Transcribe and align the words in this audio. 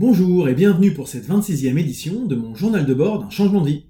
Bonjour 0.00 0.48
et 0.48 0.54
bienvenue 0.54 0.94
pour 0.94 1.08
cette 1.08 1.28
26e 1.28 1.76
édition 1.76 2.24
de 2.24 2.34
mon 2.34 2.54
journal 2.54 2.86
de 2.86 2.94
bord 2.94 3.18
d'un 3.18 3.28
changement 3.28 3.60
de 3.60 3.66
vie. 3.66 3.86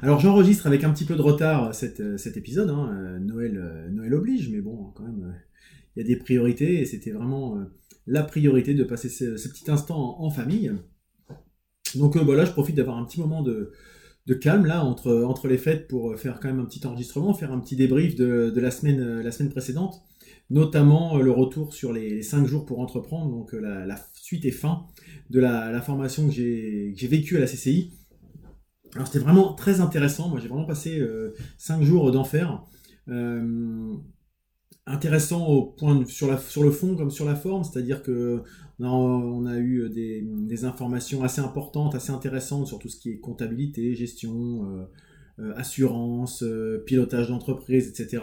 Alors 0.00 0.18
j'enregistre 0.18 0.66
avec 0.66 0.82
un 0.82 0.94
petit 0.94 1.04
peu 1.04 1.14
de 1.14 1.20
retard 1.20 1.74
cet, 1.74 2.00
épisode, 2.38 2.70
hein, 2.70 3.18
Noël, 3.20 3.90
Noël 3.92 4.14
oblige, 4.14 4.48
mais 4.48 4.62
bon, 4.62 4.92
quand 4.94 5.02
même, 5.02 5.34
il 5.94 6.02
y 6.02 6.02
a 6.02 6.08
des 6.08 6.16
priorités 6.16 6.80
et 6.80 6.86
c'était 6.86 7.10
vraiment 7.10 7.58
la 8.06 8.22
priorité 8.22 8.72
de 8.72 8.82
passer 8.82 9.10
ce, 9.10 9.46
petit 9.46 9.70
instant 9.70 10.22
en, 10.22 10.30
famille. 10.30 10.72
Donc 11.96 12.16
voilà, 12.16 12.46
je 12.46 12.52
profite 12.52 12.76
d'avoir 12.76 12.96
un 12.96 13.04
petit 13.04 13.20
moment 13.20 13.42
de, 13.42 13.72
calme 14.40 14.64
là 14.64 14.82
entre, 14.86 15.48
les 15.48 15.58
fêtes 15.58 15.86
pour 15.86 16.18
faire 16.18 16.40
quand 16.40 16.48
même 16.48 16.60
un 16.60 16.64
petit 16.64 16.86
enregistrement, 16.86 17.34
faire 17.34 17.52
un 17.52 17.60
petit 17.60 17.76
débrief 17.76 18.16
de, 18.16 18.58
la 18.58 18.70
semaine 18.70 19.50
précédente, 19.50 20.02
notamment 20.50 21.18
le 21.18 21.30
retour 21.30 21.72
sur 21.74 21.92
les 21.92 22.22
5 22.22 22.46
jours 22.46 22.66
pour 22.66 22.80
entreprendre, 22.80 23.30
donc 23.30 23.52
la, 23.52 23.96
suite 24.12 24.44
et 24.44 24.50
fin 24.50 24.86
de 25.30 25.40
la, 25.40 25.80
formation 25.80 26.26
que 26.26 26.32
j'ai 26.32 27.08
vécue 27.08 27.36
à 27.36 27.40
la 27.40 27.46
CCI. 27.46 27.92
Alors 28.94 29.06
c'était 29.06 29.20
vraiment 29.20 29.54
très 29.54 29.80
intéressant, 29.80 30.28
moi 30.28 30.40
j'ai 30.40 30.48
vraiment 30.48 30.66
passé 30.66 31.00
5 31.58 31.82
jours 31.82 32.10
d'enfer. 32.10 32.64
Euh, 33.08 33.96
intéressant 34.86 35.46
au 35.46 35.62
point 35.66 36.04
sur, 36.06 36.28
le 36.28 36.70
fond 36.70 36.96
comme 36.96 37.10
sur 37.10 37.24
la 37.24 37.36
forme, 37.36 37.64
c'est-à-dire 37.64 38.02
que 38.02 38.42
on 38.88 39.46
a, 39.46 39.58
eu 39.58 39.88
des, 39.90 40.64
informations 40.64 41.22
assez 41.22 41.40
importantes, 41.40 41.94
assez 41.94 42.12
intéressantes 42.12 42.66
sur 42.66 42.78
tout 42.78 42.88
ce 42.88 42.98
qui 42.98 43.10
est 43.10 43.18
comptabilité, 43.18 43.94
gestion, 43.94 44.64
euh, 44.64 44.84
euh, 45.38 45.52
assurance, 45.56 46.42
euh, 46.42 46.82
pilotage 46.86 47.28
d'entreprise, 47.28 47.88
etc. 47.88 48.22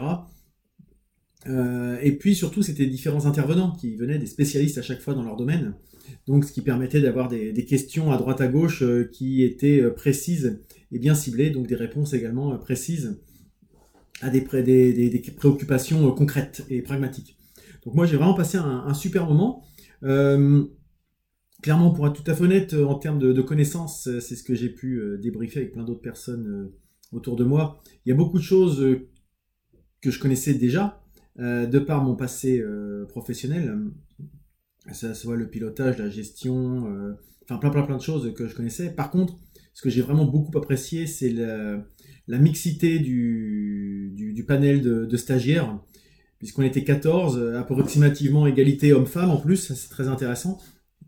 et 1.46 2.12
puis 2.18 2.34
surtout, 2.34 2.62
c'était 2.62 2.86
différents 2.86 3.26
intervenants 3.26 3.72
qui 3.72 3.96
venaient, 3.96 4.18
des 4.18 4.26
spécialistes 4.26 4.78
à 4.78 4.82
chaque 4.82 5.00
fois 5.00 5.14
dans 5.14 5.22
leur 5.22 5.36
domaine, 5.36 5.74
donc 6.26 6.44
ce 6.44 6.52
qui 6.52 6.60
permettait 6.60 7.00
d'avoir 7.00 7.28
des, 7.28 7.64
questions 7.64 8.12
à 8.12 8.18
droite 8.18 8.40
à 8.40 8.48
gauche 8.48 8.82
qui 9.12 9.42
étaient 9.42 9.82
précises 9.90 10.60
et 10.92 10.98
bien 10.98 11.14
ciblées, 11.14 11.50
donc 11.50 11.66
des 11.66 11.76
réponses 11.76 12.12
également 12.12 12.56
précises 12.58 13.18
à 14.20 14.30
des, 14.30 14.40
préoccupations 15.36 16.08
euh, 16.08 16.12
concrètes 16.12 16.64
et 16.68 16.82
pragmatiques. 16.82 17.36
Donc 17.84 17.94
moi 17.94 18.06
j'ai 18.06 18.16
vraiment 18.16 18.34
passé 18.34 18.58
un, 18.58 18.94
super 18.94 19.26
moment. 19.26 19.64
Euh, 20.02 20.64
clairement, 21.62 21.90
pour 21.90 22.06
être 22.06 22.22
tout 22.22 22.28
à 22.30 22.34
fait 22.34 22.44
honnête, 22.44 22.74
en 22.74 22.96
termes 22.96 23.18
de, 23.18 23.42
connaissances, 23.42 24.08
c'est 24.20 24.36
ce 24.36 24.42
que 24.42 24.54
j'ai 24.54 24.68
pu 24.68 24.96
euh, 24.96 25.18
débriefer 25.18 25.60
avec 25.60 25.72
plein 25.72 25.84
d'autres 25.84 26.00
personnes 26.00 26.70
autour 27.12 27.36
de 27.36 27.44
moi. 27.44 27.82
Il 28.04 28.10
y 28.10 28.12
a 28.12 28.16
beaucoup 28.16 28.38
de 28.38 28.42
choses 28.42 28.84
que 30.00 30.10
je 30.10 30.18
connaissais 30.18 30.54
déjà, 30.54 31.02
de 31.38 31.78
par 31.78 32.02
mon 32.02 32.16
passé 32.16 32.62
professionnel. 33.08 33.78
Ça 34.92 35.14
soit 35.14 35.36
le 35.36 35.48
pilotage, 35.48 35.98
la 35.98 36.08
gestion, 36.08 37.16
enfin 37.44 37.58
plein 37.58 37.70
plein 37.70 37.82
plein 37.82 37.96
de 37.96 38.02
choses 38.02 38.32
que 38.34 38.46
je 38.46 38.54
connaissais. 38.54 38.90
Par 38.90 39.10
contre, 39.10 39.38
ce 39.78 39.82
que 39.82 39.90
j'ai 39.90 40.02
vraiment 40.02 40.24
beaucoup 40.24 40.58
apprécié, 40.58 41.06
c'est 41.06 41.30
la, 41.30 42.38
mixité 42.38 42.98
du, 42.98 44.44
panel 44.44 44.82
de, 44.82 45.16
stagiaires, 45.16 45.78
puisqu'on 46.40 46.62
était 46.62 46.82
14, 46.82 47.38
euh, 47.38 47.60
approximativement 47.60 48.48
égalité 48.48 48.92
homme-femme 48.92 49.30
en 49.30 49.36
plus, 49.36 49.72
c'est 49.72 49.88
très 49.88 50.08
intéressant. 50.08 50.58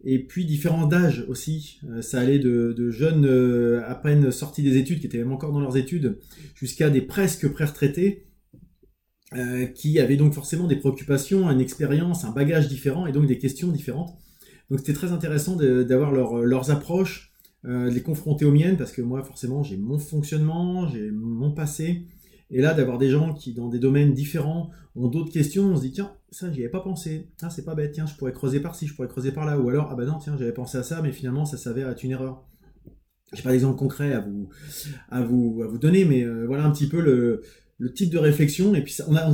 Et 0.04 0.20
puis 0.20 0.44
différents 0.44 0.88
âges 0.92 1.24
aussi, 1.28 1.80
euh, 1.88 2.00
ça 2.00 2.20
allait 2.20 2.38
de, 2.38 2.90
jeunes 2.90 3.26
euh, 3.26 3.82
à 3.88 3.96
peine 3.96 4.30
sortis 4.30 4.62
des 4.62 4.76
études, 4.76 5.00
qui 5.00 5.06
étaient 5.06 5.18
même 5.18 5.32
encore 5.32 5.52
dans 5.52 5.60
leurs 5.60 5.76
études, 5.76 6.18
jusqu'à 6.54 6.90
des 6.90 7.02
presque 7.02 7.48
pré-retraités, 7.48 8.28
qui 9.76 10.00
avaient 10.00 10.16
donc 10.16 10.32
forcément 10.32 10.66
des 10.66 10.76
préoccupations, 10.76 11.48
une 11.48 11.60
expérience, 11.60 12.24
un 12.24 12.32
bagage 12.32 12.68
différent 12.68 13.06
et 13.06 13.12
donc 13.12 13.26
des 13.26 13.38
questions 13.38 13.68
différentes. 13.68 14.16
Donc 14.70 14.78
c'était 14.78 14.92
très 14.92 15.12
intéressant 15.12 15.56
d'avoir 15.56 16.12
leurs 16.12 16.70
approches, 16.70 17.32
euh, 17.66 17.90
de 17.90 17.94
les 17.94 18.02
confronter 18.02 18.44
aux 18.44 18.52
miennes, 18.52 18.76
parce 18.76 18.92
que 18.92 19.02
moi, 19.02 19.22
forcément, 19.22 19.62
j'ai 19.62 19.76
mon 19.76 19.98
fonctionnement, 19.98 20.88
j'ai 20.88 21.10
mon 21.10 21.52
passé. 21.52 22.06
Et 22.50 22.60
là, 22.60 22.72
d'avoir 22.72 22.98
des 22.98 23.10
gens 23.10 23.34
qui, 23.34 23.52
dans 23.52 23.68
des 23.68 23.78
domaines 23.78 24.14
différents, 24.14 24.70
ont 24.96 25.08
d'autres 25.08 25.32
questions, 25.32 25.66
on 25.66 25.76
se 25.76 25.82
dit, 25.82 25.92
tiens, 25.92 26.12
ça, 26.30 26.50
j'y 26.52 26.60
avais 26.60 26.70
pas 26.70 26.80
pensé. 26.80 27.28
Ah, 27.42 27.50
c'est 27.50 27.64
pas 27.64 27.74
bête, 27.74 27.92
tiens, 27.92 28.06
je 28.06 28.14
pourrais 28.14 28.32
creuser 28.32 28.60
par 28.60 28.74
ci, 28.74 28.86
je 28.86 28.94
pourrais 28.94 29.08
creuser 29.08 29.32
par 29.32 29.44
là. 29.44 29.58
Ou 29.58 29.68
alors, 29.68 29.88
ah 29.90 29.94
bah 29.94 30.04
non, 30.04 30.18
tiens, 30.18 30.36
j'avais 30.38 30.52
pensé 30.52 30.78
à 30.78 30.82
ça, 30.82 31.02
mais 31.02 31.12
finalement, 31.12 31.44
ça 31.44 31.56
s'avère 31.56 31.88
être 31.88 32.02
une 32.02 32.12
erreur. 32.12 32.44
J'ai 33.32 33.42
pas 33.42 33.52
d'exemple 33.52 33.78
concret 33.78 34.12
à 34.12 34.20
vous, 34.20 34.48
à 35.10 35.22
vous, 35.22 35.62
à 35.62 35.68
vous 35.68 35.78
donner, 35.78 36.04
mais 36.04 36.24
euh, 36.24 36.46
voilà 36.46 36.64
un 36.64 36.70
petit 36.72 36.88
peu 36.88 37.00
le, 37.00 37.42
le, 37.80 37.92
type 37.92 38.10
de 38.10 38.18
réflexion. 38.18 38.74
Et 38.74 38.82
puis, 38.82 38.92
ça, 38.92 39.04
on 39.08 39.16
a, 39.16 39.32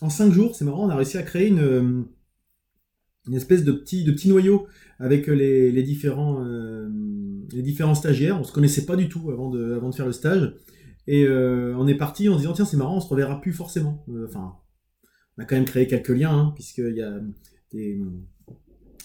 en, 0.00 0.10
cinq 0.10 0.32
jours, 0.32 0.54
c'est 0.54 0.64
marrant, 0.64 0.86
on 0.86 0.90
a 0.90 0.96
réussi 0.96 1.16
à 1.16 1.22
créer 1.22 1.48
une, 1.48 2.06
une 3.26 3.34
espèce 3.34 3.64
de 3.64 3.72
petit, 3.72 4.04
de 4.04 4.12
petit 4.12 4.28
noyau 4.28 4.66
avec 4.98 5.26
les, 5.26 5.72
les 5.72 5.82
différents, 5.82 6.44
euh, 6.44 6.88
les 7.52 7.62
différents 7.62 7.94
stagiaires. 7.94 8.38
On 8.38 8.44
se 8.44 8.52
connaissait 8.52 8.86
pas 8.86 8.96
du 8.96 9.08
tout 9.08 9.30
avant 9.30 9.50
de, 9.50 9.74
avant 9.74 9.90
de 9.90 9.94
faire 9.94 10.06
le 10.06 10.12
stage. 10.12 10.54
Et 11.06 11.24
euh, 11.24 11.74
on 11.76 11.86
est 11.86 11.94
parti 11.94 12.28
en 12.28 12.36
disant, 12.36 12.52
tiens, 12.52 12.64
c'est 12.64 12.76
marrant, 12.76 12.96
on 12.96 13.00
se 13.00 13.08
reverra 13.08 13.40
plus 13.40 13.52
forcément. 13.52 14.04
Euh, 14.08 14.26
enfin, 14.26 14.56
on 15.36 15.42
a 15.42 15.44
quand 15.44 15.56
même 15.56 15.64
créé 15.64 15.86
quelques 15.86 16.08
liens, 16.08 16.32
hein, 16.32 16.52
puisqu'il 16.54 16.96
y 16.96 17.02
a 17.02 17.20
des, 17.72 18.00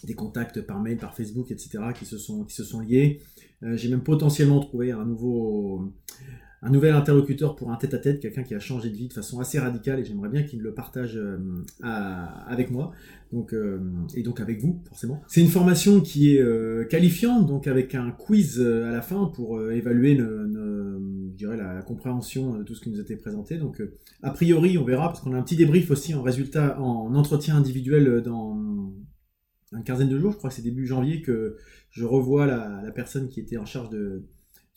des, 0.03 0.13
contacts 0.13 0.61
par 0.61 0.81
mail, 0.81 0.97
par 0.97 1.15
Facebook, 1.15 1.51
etc., 1.51 1.79
qui 1.97 2.05
se 2.05 2.17
sont, 2.17 2.45
qui 2.45 2.55
se 2.55 2.63
sont 2.63 2.79
liés. 2.79 3.21
J'ai 3.61 3.89
même 3.89 4.01
potentiellement 4.01 4.59
trouvé 4.59 4.91
un 4.91 5.05
nouveau, 5.05 5.93
un 6.63 6.69
nouvel 6.69 6.93
interlocuteur 6.93 7.55
pour 7.55 7.71
un 7.71 7.75
tête-à-tête, 7.75 8.19
quelqu'un 8.19 8.43
qui 8.43 8.53
a 8.53 8.59
changé 8.59 8.89
de 8.89 8.95
vie 8.95 9.07
de 9.07 9.13
façon 9.13 9.39
assez 9.39 9.57
radicale 9.57 9.99
et 9.99 10.05
j'aimerais 10.05 10.29
bien 10.29 10.43
qu'il 10.43 10.61
le 10.61 10.73
partage 10.73 11.17
euh, 11.17 11.37
avec 11.81 12.69
moi 12.69 12.91
donc, 13.31 13.53
euh, 13.53 13.79
et 14.13 14.21
donc 14.21 14.39
avec 14.41 14.61
vous 14.61 14.79
forcément. 14.87 15.23
C'est 15.27 15.41
une 15.41 15.47
formation 15.47 16.01
qui 16.01 16.35
est 16.35 16.41
euh, 16.41 16.85
qualifiante, 16.85 17.47
donc 17.47 17.65
avec 17.65 17.95
un 17.95 18.11
quiz 18.11 18.61
à 18.61 18.91
la 18.91 19.01
fin 19.01 19.25
pour 19.33 19.59
évaluer 19.71 20.17
je 20.17 21.35
dirais, 21.35 21.57
la, 21.57 21.81
compréhension 21.81 22.59
de 22.59 22.63
tout 22.63 22.75
ce 22.75 22.81
qui 22.81 22.91
nous 22.91 22.99
a 22.99 23.01
été 23.01 23.15
présenté. 23.15 23.57
Donc 23.57 23.81
a 24.21 24.29
priori 24.29 24.77
on 24.77 24.83
verra 24.83 25.07
parce 25.07 25.21
qu'on 25.21 25.33
a 25.33 25.37
un 25.37 25.43
petit 25.43 25.55
débrief 25.55 25.89
aussi 25.89 26.13
en 26.13 26.21
résultat, 26.21 26.79
en 26.79 27.15
entretien 27.15 27.55
individuel 27.55 28.21
dans 28.21 28.93
une 29.71 29.83
quinzaine 29.83 30.09
de 30.09 30.19
jours, 30.19 30.33
je 30.33 30.37
crois 30.37 30.51
que 30.51 30.55
c'est 30.55 30.61
début 30.61 30.85
janvier 30.85 31.21
que 31.23 31.57
je 31.89 32.05
revois 32.05 32.45
la, 32.45 32.91
personne 32.93 33.29
qui 33.29 33.39
était 33.39 33.57
en 33.57 33.65
charge 33.65 33.89
de 33.89 34.21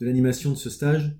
l'animation 0.00 0.50
de 0.50 0.56
ce 0.56 0.70
stage 0.70 1.18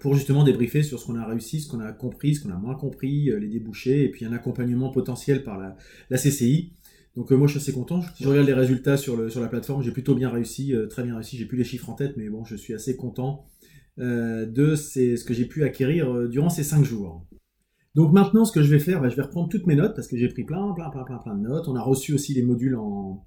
pour 0.00 0.14
justement 0.14 0.44
débriefer 0.44 0.82
sur 0.82 1.00
ce 1.00 1.06
qu'on 1.06 1.16
a 1.16 1.26
réussi, 1.26 1.60
ce 1.60 1.68
qu'on 1.68 1.80
a 1.80 1.92
compris, 1.92 2.34
ce 2.34 2.42
qu'on 2.42 2.50
a 2.50 2.56
moins 2.56 2.74
compris, 2.74 3.30
euh, 3.30 3.38
les 3.38 3.48
débouchés, 3.48 4.04
et 4.04 4.10
puis 4.10 4.24
un 4.24 4.32
accompagnement 4.32 4.90
potentiel 4.90 5.42
par 5.42 5.58
la, 5.58 5.76
CCI. 6.16 6.72
Donc 7.16 7.32
euh, 7.32 7.36
moi 7.36 7.46
je 7.46 7.58
suis 7.58 7.60
assez 7.60 7.72
content. 7.72 8.00
Je 8.20 8.28
regarde 8.28 8.46
les 8.46 8.54
résultats 8.54 8.96
sur, 8.96 9.16
la 9.16 9.48
plateforme, 9.48 9.82
j'ai 9.82 9.90
plutôt 9.90 10.14
bien 10.14 10.30
réussi, 10.30 10.74
euh, 10.74 10.86
très 10.86 11.02
bien 11.02 11.14
réussi. 11.14 11.36
J'ai 11.36 11.46
plus 11.46 11.58
les 11.58 11.64
chiffres 11.64 11.88
en 11.90 11.94
tête, 11.94 12.16
mais 12.16 12.28
bon, 12.28 12.44
je 12.44 12.56
suis 12.56 12.74
assez 12.74 12.96
content 12.96 13.44
de 14.00 14.76
ce 14.76 15.24
que 15.24 15.34
j'ai 15.34 15.46
pu 15.46 15.64
acquérir 15.64 16.28
durant 16.28 16.50
ces 16.50 16.62
cinq 16.62 16.84
jours. 16.84 17.26
Donc 17.96 18.12
maintenant, 18.12 18.44
ce 18.44 18.52
que 18.52 18.62
je 18.62 18.70
vais 18.70 18.78
faire, 18.78 19.00
bah, 19.00 19.08
je 19.08 19.16
vais 19.16 19.22
reprendre 19.22 19.48
toutes 19.48 19.66
mes 19.66 19.74
notes 19.74 19.96
parce 19.96 20.06
que 20.06 20.16
j'ai 20.16 20.28
pris 20.28 20.44
plein, 20.44 20.72
plein, 20.72 20.88
plein, 20.88 21.02
plein, 21.02 21.18
plein 21.18 21.34
de 21.34 21.42
notes. 21.42 21.66
On 21.66 21.74
a 21.74 21.82
reçu 21.82 22.14
aussi 22.14 22.32
les 22.32 22.44
modules 22.44 22.76
en, 22.76 23.26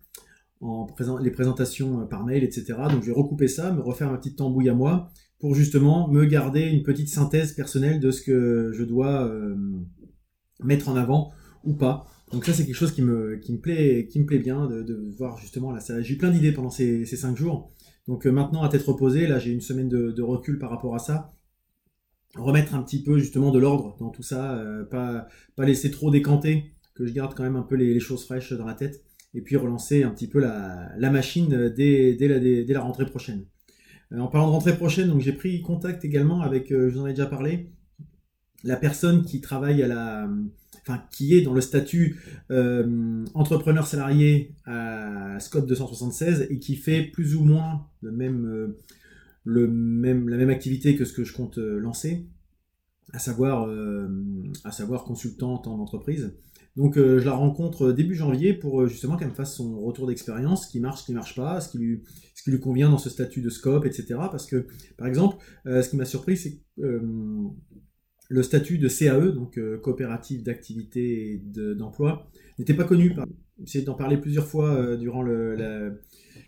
en 0.61 0.88
les 1.22 1.31
présentations 1.31 2.07
par 2.07 2.23
mail, 2.23 2.45
etc. 2.45 2.75
Donc 2.89 3.01
je 3.01 3.07
vais 3.07 3.11
recouper 3.11 3.49
ça, 3.49 3.73
me 3.73 3.81
refaire 3.81 4.09
ma 4.09 4.17
petite 4.17 4.38
tambouille 4.38 4.69
à 4.69 4.73
moi 4.73 5.11
pour 5.41 5.56
justement 5.56 6.07
me 6.07 6.24
garder 6.25 6.62
une 6.62 6.84
petite 6.84 7.09
synthèse 7.09 7.53
personnelle 7.53 8.00
de 8.00 8.12
ce 8.12 8.22
que 8.22 8.72
je 8.74 8.84
dois 8.84 9.28
euh, 9.28 9.56
mettre 10.63 10.88
en 10.88 10.96
avant 10.96 11.31
ou 11.63 11.74
pas. 11.74 12.06
Donc 12.31 12.46
ça 12.46 12.53
c'est 12.53 12.63
quelque 12.63 12.75
chose 12.75 12.91
qui 12.94 13.02
me, 13.02 13.41
plaît, 13.59 14.08
qui 14.08 14.20
me 14.20 14.26
plaît 14.26 14.38
bien 14.38 14.67
de, 14.67 15.11
voir 15.17 15.40
justement 15.40 15.72
là. 15.72 15.79
J'ai 16.02 16.14
eu 16.14 16.17
plein 16.17 16.29
d'idées 16.29 16.52
pendant 16.52 16.70
ces, 16.70 17.05
cinq 17.05 17.35
jours. 17.35 17.73
Donc 18.08 18.28
euh, 18.28 18.32
maintenant 18.32 18.61
à 18.61 18.70
tête 18.70 18.84
reposée, 18.84 19.26
là 19.26 19.40
j'ai 19.40 19.52
une 19.52 19.61
semaine 19.61 19.90
de, 19.90 20.22
recul 20.22 20.59
par 20.59 20.70
rapport 20.70 20.93
à 20.93 20.99
ça. 20.99 21.34
Remettre 22.35 22.76
un 22.76 22.84
petit 22.84 23.02
peu 23.02 23.17
justement 23.17 23.52
de 23.52 23.58
l'ordre 23.58 23.97
dans 23.99 24.09
tout 24.09 24.23
ça, 24.23 24.59
euh, 24.59 24.85
pas, 24.85 25.28
laisser 25.58 25.90
trop 25.90 26.11
décanter, 26.11 26.72
que 26.94 27.08
je 27.08 27.14
garde 27.14 27.34
quand 27.34 27.44
même 27.44 27.55
un 27.55 27.64
peu 27.64 27.76
les, 27.76 27.99
choses 27.99 28.23
fraîches 28.23 28.53
dans 28.53 28.66
la 28.66 28.76
tête, 28.76 29.03
et 29.34 29.41
puis 29.41 29.55
relancer 29.58 30.03
un 30.03 30.11
petit 30.11 30.28
peu 30.28 30.40
la, 30.40 31.09
machine 31.09 31.73
dès 31.76 32.16
la 32.20 32.82
rentrée 32.82 33.08
prochaine. 33.08 33.47
Euh, 34.11 34.19
en 34.19 34.28
parlant 34.28 34.47
de 34.47 34.52
rentrée 34.52 34.75
prochaine, 34.75 35.09
donc 35.09 35.22
j'ai 35.22 35.34
pris 35.34 35.61
contact 35.61 36.03
également 36.05 36.41
avec, 36.41 36.72
euh, 36.72 36.90
je 36.90 36.96
vous 36.96 37.02
en 37.02 37.08
ai 37.08 37.11
déjà 37.11 37.25
parlé, 37.25 37.69
la 38.63 38.75
personne 38.75 39.23
qui 39.23 39.41
travaille 39.41 39.81
à 39.81 39.87
la, 39.87 40.29
enfin 40.81 41.03
qui 41.11 41.35
est 41.35 41.41
dans 41.41 41.53
le 41.53 41.61
statut 41.61 42.22
euh, 42.52 43.25
entrepreneur 43.34 43.87
salarié 43.87 44.53
à 44.66 45.40
Scope 45.40 45.66
276 45.67 46.47
et 46.49 46.59
qui 46.59 46.75
fait 46.75 47.02
plus 47.02 47.35
ou 47.35 47.43
moins 47.43 47.87
le 48.02 48.11
même, 48.11 48.75
le 49.46 49.67
même, 49.67 50.29
la 50.29 50.37
même 50.37 50.52
activité 50.52 50.96
que 50.96 51.05
ce 51.05 51.13
que 51.13 51.23
je 51.23 51.34
compte 51.34 51.58
lancer, 51.58 52.28
à 53.13 53.19
savoir, 53.19 53.67
à 54.63 54.72
savoir 54.72 55.05
consultante 55.05 55.66
en 55.66 55.79
entreprise. 55.79 56.35
Donc 56.78 56.96
je 56.96 57.26
la 57.26 57.34
rencontre 57.34 57.91
début 57.91 58.16
janvier 58.16 58.53
pour 58.53 58.88
justement 58.88 59.18
qu'elle 59.18 59.29
me 59.29 59.34
fasse 59.34 59.56
son 59.56 59.79
retour 59.79 60.08
d'expérience, 60.08 60.66
ce 60.66 60.72
qui 60.72 60.79
marche, 60.79 61.02
ce 61.02 61.06
qui 61.06 61.14
marche 61.14 61.35
pas, 61.35 61.59
ce 61.59 61.70
qui 61.70 61.78
lui, 61.78 62.59
convient 62.59 62.90
dans 62.90 62.97
ce 62.97 63.09
statut 63.09 63.41
de 63.41 63.50
scope, 63.50 63.85
etc. 63.85 64.06
Parce 64.32 64.46
que, 64.46 64.68
par 64.97 65.08
exemple, 65.08 65.38
euh, 65.66 65.82
ce 65.82 65.90
qui 65.90 65.97
m'a 65.97 66.06
surpris, 66.06 66.38
c'est 66.38 66.62
qu'elle 66.78 67.02
le 68.29 68.44
statut 68.44 68.78
de 68.78 68.88
CAE, 68.88 69.32
donc 69.34 69.59
coopérative 69.82 70.44
d'activité 70.44 71.34
et 71.34 71.38
d'emploi, 71.76 72.32
n'était 72.58 72.73
pas 72.73 72.85
connu. 72.85 73.14
J'ai 73.58 73.64
essayé 73.64 73.85
d'en 73.85 73.96
parler 73.96 74.18
plusieurs 74.18 74.47
fois 74.47 74.96
durant 74.96 75.23
les 75.23 75.91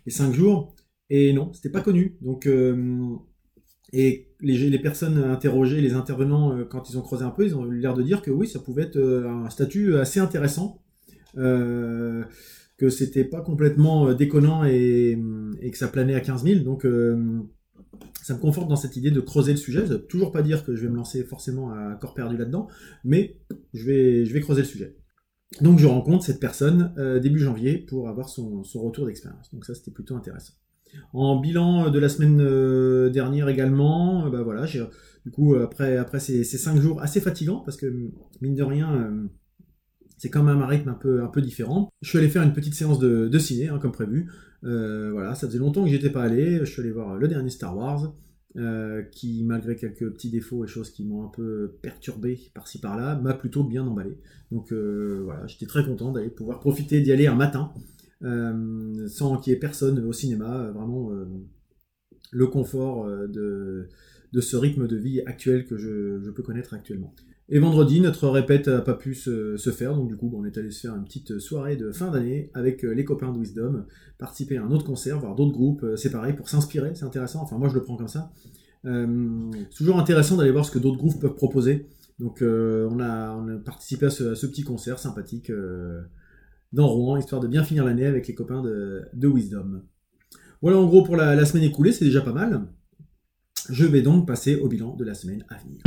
cinq 0.06 0.32
jours, 0.32 0.74
et 1.10 1.34
non, 1.34 1.52
c'était 1.52 1.68
pas 1.68 1.82
connu. 1.82 2.16
Donc, 2.22 2.48
et 3.92 4.33
les, 4.44 4.78
personnes 4.78 5.18
interrogées, 5.18 5.80
les 5.80 5.94
intervenants, 5.94 6.56
quand 6.70 6.90
ils 6.90 6.98
ont 6.98 7.02
creusé 7.02 7.24
un 7.24 7.30
peu, 7.30 7.44
ils 7.44 7.56
ont 7.56 7.66
eu 7.66 7.78
l'air 7.78 7.94
de 7.94 8.02
dire 8.02 8.22
que 8.22 8.30
oui, 8.30 8.46
ça 8.46 8.58
pouvait 8.58 8.82
être 8.82 8.98
un 8.98 9.50
statut 9.50 9.96
assez 9.96 10.20
intéressant. 10.20 10.80
Euh, 11.36 12.22
que 12.76 12.88
c'était 12.90 13.24
pas 13.24 13.40
complètement 13.40 14.08
euh, 14.08 14.14
déconnant 14.14 14.64
et, 14.64 15.16
que 15.70 15.78
ça 15.78 15.86
planait 15.86 16.14
à 16.14 16.20
15 16.20 16.42
000. 16.42 16.60
Donc 16.64 16.84
euh, 16.84 17.40
ça 18.20 18.34
me 18.34 18.40
conforte 18.40 18.68
dans 18.68 18.76
cette 18.76 18.96
idée 18.96 19.12
de 19.12 19.20
creuser 19.20 19.52
le 19.52 19.58
sujet. 19.58 19.86
Ça 19.86 19.94
veut 19.94 20.02
toujours 20.02 20.32
pas 20.32 20.42
dire 20.42 20.64
que 20.64 20.74
je 20.74 20.82
vais 20.82 20.88
me 20.88 20.96
lancer 20.96 21.22
forcément 21.22 21.70
à 21.70 21.96
corps 22.00 22.14
perdu 22.14 22.36
là-dedans, 22.36 22.66
mais 23.04 23.38
je 23.72 23.84
vais 23.84 24.40
creuser 24.40 24.62
le 24.62 24.66
sujet. 24.66 24.96
Donc 25.60 25.78
je 25.78 25.86
rencontre 25.86 26.24
cette 26.24 26.40
personne 26.40 26.92
début 27.22 27.38
janvier 27.38 27.78
pour 27.78 28.08
avoir 28.08 28.28
son, 28.28 28.62
retour 28.74 29.06
d'expérience. 29.06 29.52
Donc 29.52 29.64
ça 29.64 29.74
c'était 29.74 29.92
plutôt 29.92 30.16
intéressant. 30.16 30.54
En 31.12 31.40
bilan 31.40 31.90
de 31.90 31.98
la 31.98 32.08
semaine 32.08 33.10
dernière 33.10 33.48
également, 33.48 34.28
bah 34.30 34.42
voilà, 34.42 34.66
du 34.66 35.30
coup 35.30 35.54
après 35.54 36.20
ces, 36.20 36.44
cinq 36.44 36.80
jours 36.80 37.00
assez 37.02 37.20
fatigants 37.20 37.60
parce 37.60 37.76
que 37.76 37.86
mine 38.40 38.54
de 38.54 38.62
rien 38.62 39.10
c'est 40.24 40.30
quand 40.30 40.42
même 40.42 40.62
un 40.62 40.66
rythme 40.66 40.88
un 40.88 40.94
peu, 40.94 41.42
différent. 41.42 41.92
Je 42.00 42.08
suis 42.08 42.18
allé 42.18 42.28
faire 42.28 42.42
une 42.42 42.54
petite 42.54 42.74
séance 42.74 42.98
de, 42.98 43.28
de 43.28 43.38
ciné, 43.38 43.68
hein, 43.68 43.78
comme 43.78 43.92
prévu. 43.92 44.30
Euh, 44.64 45.10
voilà, 45.12 45.34
ça 45.34 45.46
faisait 45.46 45.58
longtemps 45.58 45.84
que 45.84 45.90
j'étais 45.90 46.10
pas 46.10 46.22
allé. 46.22 46.60
Je 46.60 46.64
suis 46.64 46.80
allé 46.80 46.92
voir 46.92 47.16
le 47.16 47.28
dernier 47.28 47.50
Star 47.50 47.76
Wars, 47.76 48.14
euh, 48.56 49.02
qui, 49.02 49.44
malgré 49.44 49.76
quelques 49.76 50.10
petits 50.12 50.30
défauts 50.30 50.64
et 50.64 50.68
choses 50.68 50.90
qui 50.90 51.04
m'ont 51.04 51.24
un 51.24 51.28
peu 51.28 51.76
perturbé 51.82 52.40
par-ci 52.54 52.80
par-là, 52.80 53.16
m'a 53.16 53.34
plutôt 53.34 53.64
bien 53.64 53.84
emballé. 53.84 54.18
Donc 54.50 54.72
euh, 54.72 55.20
voilà, 55.24 55.46
j'étais 55.46 55.66
très 55.66 55.84
content 55.84 56.12
d'aller 56.12 56.30
pouvoir 56.30 56.60
profiter 56.60 57.00
d'y 57.00 57.12
aller 57.12 57.26
un 57.26 57.34
matin, 57.34 57.72
sans 58.24 59.38
qu'il 59.38 59.52
y 59.52 59.56
ait 59.56 59.58
personne 59.58 60.04
au 60.04 60.12
cinéma. 60.12 60.70
Vraiment, 60.70 61.10
le 62.32 62.46
confort 62.46 63.06
de, 63.06 63.88
ce 64.40 64.56
rythme 64.56 64.86
de 64.86 64.96
vie 64.96 65.20
actuel 65.20 65.66
que 65.66 65.76
je, 65.76 66.30
peux 66.30 66.42
connaître 66.42 66.74
actuellement. 66.74 67.14
Et 67.50 67.58
vendredi, 67.58 68.00
notre 68.00 68.28
répète 68.28 68.68
n'a 68.68 68.80
pas 68.80 68.94
pu 68.94 69.14
se, 69.14 69.56
faire, 69.76 69.94
donc 69.94 70.08
du 70.08 70.16
coup, 70.16 70.32
on 70.34 70.44
est 70.44 70.56
allé 70.56 70.70
se 70.70 70.80
faire 70.80 70.96
une 70.96 71.04
petite 71.04 71.38
soirée 71.38 71.76
de 71.76 71.92
fin 71.92 72.10
d'année 72.10 72.50
avec 72.54 72.84
euh, 72.84 72.92
les 72.92 73.04
copains 73.04 73.32
de 73.32 73.38
Wisdom, 73.38 73.84
participer 74.16 74.56
à 74.56 74.64
un 74.64 74.70
autre 74.70 74.86
concert, 74.86 75.20
voir 75.20 75.34
d'autres 75.34 75.52
groupes, 75.52 75.82
euh, 75.82 75.96
c'est 75.96 76.10
pareil, 76.10 76.32
pour 76.32 76.48
s'inspirer, 76.48 76.94
c'est 76.94 77.04
intéressant, 77.04 77.42
enfin 77.42 77.58
moi 77.58 77.68
je 77.68 77.74
le 77.74 77.82
prends 77.82 77.96
comme 77.96 78.08
ça. 78.08 78.32
Euh, 78.86 79.50
c'est 79.70 79.76
toujours 79.76 79.98
intéressant 79.98 80.36
d'aller 80.36 80.52
voir 80.52 80.64
ce 80.64 80.70
que 80.70 80.78
d'autres 80.78 80.96
groupes 80.96 81.20
peuvent 81.20 81.34
proposer. 81.34 81.86
Donc 82.18 82.42
on, 82.42 83.00
a, 83.00 83.58
participé 83.64 84.06
à 84.06 84.10
ce, 84.10 84.46
petit 84.46 84.62
concert 84.62 85.00
sympathique 85.00 85.50
dans 86.74 86.88
Rouen, 86.88 87.16
histoire 87.16 87.40
de 87.40 87.46
bien 87.46 87.62
finir 87.62 87.84
l'année 87.84 88.04
avec 88.04 88.26
les 88.26 88.34
copains 88.34 88.60
de, 88.60 89.28
Wisdom. 89.28 89.82
Voilà 90.60 90.78
en 90.78 90.86
gros 90.86 91.04
pour 91.04 91.16
la 91.16 91.44
semaine 91.44 91.62
écoulée, 91.62 91.92
c'est 91.92 92.04
déjà 92.04 92.20
pas 92.20 92.32
mal. 92.32 92.66
Je 93.70 93.86
vais 93.86 94.02
donc 94.02 94.26
passer 94.26 94.56
au 94.56 94.68
bilan 94.68 94.96
de 94.96 95.04
la 95.04 95.14
semaine 95.14 95.44
à 95.48 95.56
venir. 95.56 95.80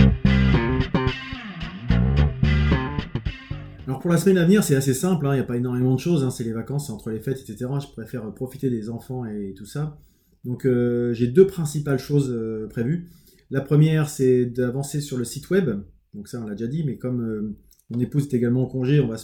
Alors 3.85 3.99
pour 3.99 4.09
la 4.09 4.17
semaine 4.17 4.37
à 4.37 4.45
venir, 4.45 4.63
c'est 4.63 4.75
assez 4.75 4.93
simple, 4.93 5.27
hein, 5.27 5.31
il 5.33 5.35
n'y 5.35 5.41
a 5.41 5.45
pas 5.45 5.57
énormément 5.57 5.93
de 5.93 5.99
choses, 5.99 6.23
hein, 6.23 6.29
c'est 6.29 6.45
les 6.45 6.53
vacances, 6.53 6.89
entre 6.89 7.09
les 7.09 7.19
fêtes, 7.19 7.41
etc. 7.41 7.69
Je 7.81 7.91
préfère 7.91 8.33
profiter 8.33 8.69
des 8.69 8.89
enfants 8.89 9.25
et 9.25 9.53
tout 9.57 9.65
ça. 9.65 9.99
Donc 10.45 10.65
euh, 10.65 11.13
j'ai 11.13 11.27
deux 11.27 11.47
principales 11.47 11.99
choses 11.99 12.31
euh, 12.31 12.67
prévues. 12.69 13.09
La 13.49 13.59
première, 13.59 14.09
c'est 14.09 14.45
d'avancer 14.45 15.01
sur 15.01 15.17
le 15.17 15.25
site 15.25 15.49
web. 15.49 15.81
Donc 16.13 16.29
ça, 16.29 16.41
on 16.41 16.45
l'a 16.47 16.55
déjà 16.55 16.67
dit, 16.67 16.85
mais 16.85 16.97
comme 16.97 17.21
euh, 17.21 17.55
mon 17.89 17.99
épouse 17.99 18.23
est 18.23 18.33
également 18.33 18.63
en 18.63 18.67
congé, 18.67 19.01
on 19.01 19.07
va 19.07 19.17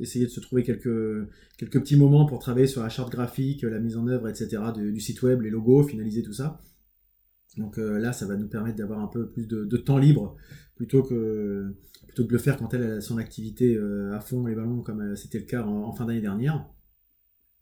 essayer 0.00 0.26
de 0.26 0.30
se 0.30 0.40
trouver 0.40 0.62
quelques, 0.62 1.28
quelques 1.56 1.80
petits 1.80 1.96
moments 1.96 2.26
pour 2.26 2.38
travailler 2.38 2.66
sur 2.66 2.82
la 2.82 2.88
charte 2.88 3.10
graphique, 3.10 3.62
la 3.62 3.80
mise 3.80 3.96
en 3.96 4.06
œuvre, 4.06 4.28
etc. 4.28 4.62
du 4.74 5.00
site 5.00 5.22
web, 5.22 5.40
les 5.40 5.50
logos, 5.50 5.84
finaliser 5.84 6.22
tout 6.22 6.32
ça. 6.32 6.60
Donc 7.56 7.76
là, 7.76 8.12
ça 8.12 8.26
va 8.26 8.36
nous 8.36 8.48
permettre 8.48 8.76
d'avoir 8.76 9.00
un 9.00 9.08
peu 9.08 9.28
plus 9.28 9.48
de 9.48 9.76
temps 9.76 9.98
libre 9.98 10.36
plutôt 10.76 11.02
que 11.02 11.74
plutôt 12.06 12.24
de 12.24 12.32
le 12.32 12.38
faire 12.38 12.56
quand 12.56 12.72
elle 12.72 12.82
a 12.84 13.00
son 13.00 13.18
activité 13.18 13.74
euh, 13.74 14.14
à 14.14 14.20
fond 14.20 14.46
les 14.46 14.54
ballons 14.54 14.80
comme 14.82 15.00
euh, 15.00 15.14
c'était 15.16 15.38
le 15.38 15.44
cas 15.44 15.62
en, 15.62 15.92
fin 15.92 16.06
d'année 16.06 16.20
dernière. 16.20 16.66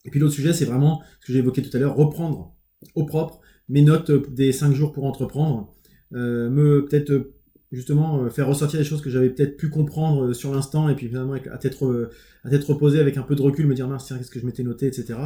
Et 0.05 0.11
puis 0.11 0.21
l'autre 0.21 0.35
sujet, 0.35 0.53
c'est 0.53 0.67
vraiment 0.67 1.03
ce 1.21 1.27
que 1.27 1.33
j'ai 1.33 1.41
évoqué 1.41 1.63
tout 1.63 1.77
à 1.77 1.81
l'heure, 1.81 1.97
reprendre 1.97 2.55
au 2.95 3.05
propre 3.05 3.41
mes 3.69 3.83
notes 3.83 4.13
des 4.33 4.53
5 4.53 4.73
jours 4.73 4.93
pour 4.93 5.05
entreprendre, 5.05 5.75
euh, 6.13 6.49
me 6.49 6.85
peut-être 6.85 7.33
justement 7.73 8.31
faire 8.31 8.47
ressortir 8.47 8.79
des 8.79 8.85
choses 8.85 9.03
que 9.03 9.11
j'avais 9.11 9.31
peut-être 9.31 9.57
pu 9.57 9.69
comprendre 9.69 10.33
sur 10.33 10.55
l'instant 10.55 10.89
et 10.89 10.95
puis 10.95 11.09
finalement 11.09 11.35
à 11.35 11.59
tête, 11.59 11.77
à 11.83 12.49
reposée 12.69 13.01
avec 13.01 13.17
un 13.17 13.23
peu 13.23 13.35
de 13.35 13.43
recul 13.43 13.67
me 13.67 13.75
dire 13.75 13.89
mince 13.89 14.07
tiens 14.07 14.19
qu'est-ce 14.19 14.31
que 14.31 14.39
je 14.39 14.47
m'étais 14.47 14.63
noté 14.63 14.87
etc 14.87 15.19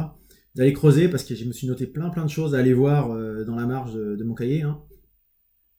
d'aller 0.55 0.73
creuser 0.73 1.07
parce 1.07 1.23
que 1.23 1.35
je 1.35 1.45
me 1.45 1.53
suis 1.53 1.67
noté 1.67 1.85
plein 1.85 2.09
plein 2.09 2.25
de 2.25 2.29
choses 2.29 2.55
à 2.55 2.57
aller 2.57 2.73
voir 2.73 3.09
dans 3.45 3.55
la 3.55 3.67
marge 3.67 3.93
de, 3.93 4.23
mon 4.23 4.33
cahier 4.33 4.63
hein. 4.63 4.81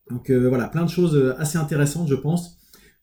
donc 0.08 0.30
voilà 0.30 0.68
plein 0.68 0.84
de 0.84 0.90
choses 0.90 1.34
assez 1.36 1.58
intéressantes 1.58 2.08
je 2.08 2.14
pense 2.14 2.62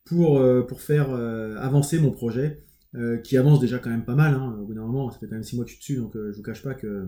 pour, 0.10 0.40
euh, 0.40 0.68
faire 0.78 1.12
euh, 1.12 1.56
avancer 1.58 2.00
mon 2.00 2.12
projet, 2.12 2.66
euh, 2.96 3.18
qui 3.18 3.38
avance 3.38 3.60
déjà 3.60 3.78
quand 3.78 3.92
même 3.92 4.06
pas 4.06 4.16
mal. 4.16 4.34
Hein. 4.34 4.58
Au 4.60 4.66
bout 4.66 4.74
d'un 4.74 4.82
moment, 4.82 5.12
ça 5.12 5.20
fait 5.20 5.28
quand 5.28 5.36
même 5.36 5.44
six 5.44 5.56
mois 5.56 5.66
que 5.66 5.72
je 5.72 5.76
suis 5.76 5.82
dessus, 5.82 5.98
donc 5.98 6.14
je 6.16 6.36
vous 6.36 6.42
cache 6.42 6.64
pas 6.64 6.74
que 6.74 7.06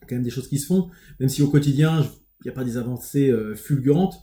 y 0.00 0.04
a 0.04 0.06
quand 0.06 0.14
même 0.14 0.24
des 0.24 0.30
choses 0.30 0.48
qui 0.48 0.58
se 0.58 0.66
font, 0.66 0.88
même 1.20 1.28
si 1.28 1.42
au 1.42 1.50
quotidien, 1.50 2.02
il 2.40 2.44
n'y 2.44 2.50
a 2.50 2.54
pas 2.54 2.64
des 2.64 2.76
avancées 2.76 3.34
fulgurantes, 3.56 4.22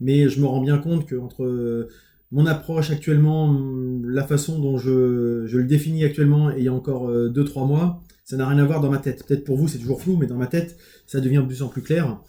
mais 0.00 0.28
je 0.28 0.40
me 0.40 0.46
rends 0.46 0.62
bien 0.62 0.78
compte 0.78 1.06
que 1.06 1.16
entre 1.16 1.88
mon 2.30 2.46
approche 2.46 2.90
actuellement, 2.90 3.56
la 4.02 4.24
façon 4.24 4.58
dont 4.58 4.76
je, 4.76 5.44
je 5.46 5.58
le 5.58 5.64
définis 5.64 6.04
actuellement, 6.04 6.50
et 6.50 6.58
il 6.58 6.64
y 6.64 6.68
a 6.68 6.72
encore 6.72 7.10
2-3 7.10 7.66
mois, 7.66 8.02
ça 8.24 8.36
n'a 8.36 8.48
rien 8.48 8.58
à 8.58 8.64
voir 8.64 8.80
dans 8.80 8.90
ma 8.90 8.98
tête. 8.98 9.24
Peut-être 9.26 9.44
pour 9.44 9.56
vous, 9.56 9.68
c'est 9.68 9.78
toujours 9.78 10.00
flou, 10.00 10.16
mais 10.16 10.26
dans 10.26 10.36
ma 10.36 10.46
tête, 10.46 10.76
ça 11.06 11.20
devient 11.20 11.42
de 11.42 11.46
plus 11.46 11.62
en 11.62 11.68
plus 11.68 11.82
clair. 11.82 12.20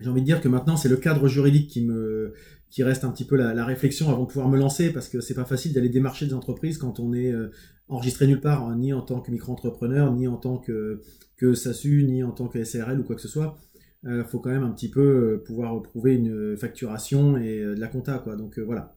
J'ai 0.00 0.08
envie 0.08 0.20
de 0.20 0.26
dire 0.26 0.40
que 0.40 0.48
maintenant, 0.48 0.76
c'est 0.76 0.88
le 0.88 0.96
cadre 0.96 1.28
juridique 1.28 1.70
qui 1.70 1.84
me, 1.84 2.34
qui 2.70 2.82
reste 2.82 3.04
un 3.04 3.10
petit 3.10 3.24
peu 3.24 3.36
la, 3.36 3.64
réflexion 3.64 4.10
avant 4.10 4.22
de 4.22 4.28
pouvoir 4.28 4.48
me 4.48 4.58
lancer, 4.58 4.90
parce 4.90 5.08
que 5.08 5.20
c'est 5.20 5.34
pas 5.34 5.44
facile 5.44 5.72
d'aller 5.72 5.88
démarcher 5.88 6.26
des 6.26 6.34
entreprises 6.34 6.76
quand 6.76 7.00
on 7.00 7.14
est 7.14 7.32
euh, 7.32 7.50
enregistré 7.88 8.26
nulle 8.26 8.40
part, 8.40 8.66
hein, 8.66 8.76
ni 8.76 8.92
en 8.92 9.00
tant 9.00 9.20
que 9.20 9.30
micro-entrepreneur, 9.30 10.12
ni 10.12 10.28
en 10.28 10.36
tant 10.36 10.58
que, 10.58 11.00
que 11.36 11.54
SASU, 11.54 12.04
ni 12.04 12.22
en 12.22 12.32
tant 12.32 12.48
que 12.48 12.62
SARL 12.62 13.00
ou 13.00 13.04
quoi 13.04 13.16
que 13.16 13.22
ce 13.22 13.28
soit. 13.28 13.58
Il 14.04 14.10
euh, 14.10 14.24
faut 14.24 14.40
quand 14.40 14.50
même 14.50 14.64
un 14.64 14.70
petit 14.70 14.90
peu 14.90 15.00
euh, 15.00 15.42
pouvoir 15.44 15.80
prouver 15.82 16.14
une 16.14 16.56
facturation 16.56 17.36
et 17.36 17.60
de 17.60 17.80
la 17.80 17.88
compta, 17.88 18.18
quoi. 18.18 18.36
Donc 18.36 18.58
voilà. 18.58 18.96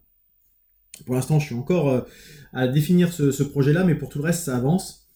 Pour 1.05 1.15
l'instant, 1.15 1.39
je 1.39 1.47
suis 1.47 1.55
encore 1.55 2.05
à 2.53 2.67
définir 2.69 3.11
ce, 3.11 3.43
projet-là, 3.43 3.83
mais 3.83 3.95
pour 3.95 4.07
tout 4.07 4.19
le 4.19 4.23
reste, 4.23 4.45
ça 4.45 4.55
avance. 4.55 5.09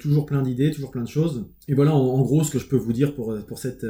toujours 0.00 0.24
plein 0.24 0.40
d'idées, 0.40 0.70
toujours 0.70 0.90
plein 0.90 1.02
de 1.02 1.08
choses. 1.08 1.50
Et 1.68 1.74
voilà 1.74 1.94
en, 1.94 2.22
gros 2.22 2.42
ce 2.44 2.50
que 2.50 2.58
je 2.58 2.66
peux 2.66 2.78
vous 2.78 2.94
dire 2.94 3.14
pour, 3.14 3.36
pour 3.46 3.58
cette, 3.58 3.86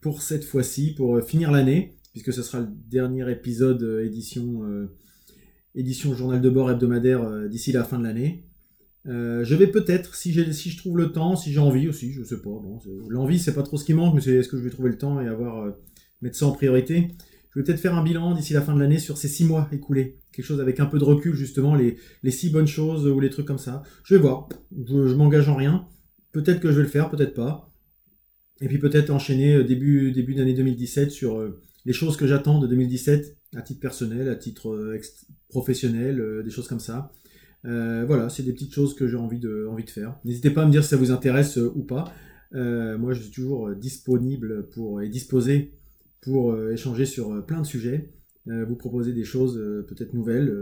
pour 0.00 0.20
cette 0.20 0.42
fois-ci, 0.42 0.94
pour 0.96 1.22
finir 1.22 1.52
l'année 1.52 1.98
puisque 2.12 2.32
ce 2.32 2.42
sera 2.42 2.60
le 2.60 2.68
dernier 2.90 3.30
épisode 3.30 3.82
euh, 3.82 4.04
édition, 4.04 4.64
euh, 4.64 4.92
édition 5.74 6.14
journal 6.14 6.40
de 6.40 6.50
bord 6.50 6.70
hebdomadaire 6.70 7.22
euh, 7.22 7.48
d'ici 7.48 7.72
la 7.72 7.84
fin 7.84 7.98
de 7.98 8.04
l'année. 8.04 8.47
Je 9.04 9.54
vais 9.54 9.68
peut-être, 9.68 10.14
si, 10.14 10.52
si 10.52 10.70
je 10.70 10.76
trouve 10.76 10.98
le 10.98 11.12
temps, 11.12 11.36
si 11.36 11.52
j'ai 11.52 11.60
envie 11.60 11.88
aussi, 11.88 12.12
je 12.12 12.22
sais 12.22 12.40
pas. 12.42 12.50
L'envie, 13.08 13.38
c'est 13.38 13.54
pas 13.54 13.62
trop 13.62 13.76
ce 13.76 13.84
qui 13.84 13.94
manque, 13.94 14.14
mais 14.14 14.20
c'est 14.20 14.32
est-ce 14.32 14.48
que 14.48 14.58
je 14.58 14.62
vais 14.62 14.70
trouver 14.70 14.90
le 14.90 14.98
temps 14.98 15.20
et 15.20 15.26
avoir 15.26 15.72
mettre 16.20 16.36
ça 16.36 16.46
en 16.46 16.52
priorité? 16.52 17.08
Je 17.50 17.58
vais 17.58 17.64
peut-être 17.64 17.80
faire 17.80 17.94
un 17.94 18.02
bilan 18.02 18.34
d'ici 18.34 18.52
la 18.52 18.60
fin 18.60 18.74
de 18.74 18.80
l'année 18.80 18.98
sur 18.98 19.16
ces 19.16 19.28
six 19.28 19.44
mois 19.44 19.68
écoulés. 19.72 20.18
Quelque 20.32 20.44
chose 20.44 20.60
avec 20.60 20.80
un 20.80 20.86
peu 20.86 20.98
de 20.98 21.04
recul, 21.04 21.34
justement, 21.34 21.74
les, 21.74 21.96
les 22.22 22.30
six 22.30 22.50
bonnes 22.50 22.66
choses 22.66 23.06
ou 23.06 23.18
les 23.20 23.30
trucs 23.30 23.46
comme 23.46 23.58
ça. 23.58 23.82
Je 24.04 24.14
vais 24.14 24.20
voir. 24.20 24.48
Je, 24.86 25.14
m'engage 25.14 25.48
en 25.48 25.56
rien. 25.56 25.86
Peut-être 26.32 26.60
que 26.60 26.70
je 26.70 26.76
vais 26.76 26.82
le 26.82 26.88
faire, 26.88 27.10
peut-être 27.10 27.34
pas. 27.34 27.72
Et 28.60 28.68
puis 28.68 28.78
peut-être 28.78 29.10
enchaîner 29.10 29.64
début, 29.64 30.12
début 30.12 30.34
d'année 30.34 30.52
2017 30.52 31.10
sur 31.10 31.40
les 31.84 31.94
choses 31.94 32.16
que 32.18 32.26
j'attends 32.26 32.60
de 32.60 32.66
2017 32.66 33.38
à 33.56 33.62
titre 33.62 33.80
personnel, 33.80 34.28
à 34.28 34.36
titre 34.36 34.68
euh, 34.70 35.00
professionnel, 35.48 36.20
euh, 36.20 36.42
des 36.42 36.50
choses 36.50 36.68
comme 36.68 36.80
ça. 36.80 37.12
Euh, 37.64 38.04
voilà, 38.06 38.28
c'est 38.28 38.42
des 38.42 38.52
petites 38.52 38.72
choses 38.72 38.94
que 38.94 39.06
j'ai 39.06 39.16
envie 39.16 39.38
de, 39.38 39.66
envie 39.70 39.84
de 39.84 39.90
faire. 39.90 40.16
N'hésitez 40.24 40.50
pas 40.50 40.62
à 40.62 40.66
me 40.66 40.70
dire 40.70 40.82
si 40.82 40.90
ça 40.90 40.96
vous 40.96 41.10
intéresse 41.10 41.56
ou 41.56 41.82
pas. 41.82 42.12
moi, 42.52 43.12
je 43.12 43.22
suis 43.22 43.30
toujours 43.30 43.70
disponible 43.74 44.68
pour, 44.68 45.02
et 45.02 45.08
disposé 45.08 45.72
pour 46.20 46.58
échanger 46.70 47.04
sur 47.06 47.44
plein 47.46 47.60
de 47.60 47.66
sujets, 47.66 48.10
vous 48.46 48.76
proposer 48.76 49.12
des 49.12 49.24
choses 49.24 49.54
peut-être 49.88 50.14
nouvelles. 50.14 50.52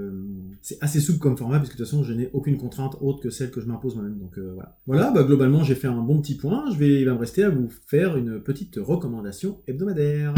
c'est 0.61 0.79
assez 0.83 1.01
souple 1.01 1.19
comme 1.19 1.37
format, 1.37 1.59
puisque 1.59 1.75
de 1.75 1.79
toute 1.79 1.87
façon, 1.87 2.03
je 2.03 2.13
n'ai 2.13 2.31
aucune 2.33 2.57
contrainte 2.57 2.97
autre 3.01 3.21
que 3.21 3.31
celle 3.31 3.51
que 3.51 3.61
je 3.61 3.67
m'impose 3.67 3.95
moi-même. 3.95 4.19
Donc 4.19 4.39
voilà. 4.39 4.79
Voilà, 4.87 5.11
bah, 5.13 5.23
globalement, 5.23 5.65
j'ai 5.65 5.75
fait 5.75 5.89
un 5.89 6.03
bon 6.03 6.21
petit 6.21 6.37
point. 6.37 6.71
Je 6.73 6.79
vais, 6.79 7.01
il 7.01 7.05
va 7.05 7.15
me 7.15 7.19
rester 7.19 7.45
à 7.45 7.51
vous 7.51 7.69
faire 7.87 8.17
une 8.17 8.41
petite 8.41 8.77
recommandation 8.77 9.61
hebdomadaire. 9.67 10.35